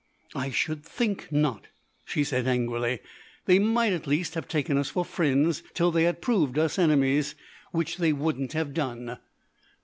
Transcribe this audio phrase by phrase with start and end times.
[0.33, 1.67] "I should think not,"
[2.05, 3.01] she said angrily.
[3.45, 7.35] "They might at least have taken us for friends till they had proved us enemies,
[7.71, 9.19] which they wouldn't have done.